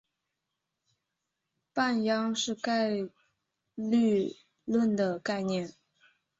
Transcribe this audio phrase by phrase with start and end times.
[1.75, 3.07] 半鞅是概
[3.75, 4.35] 率
[4.65, 5.75] 论的概念。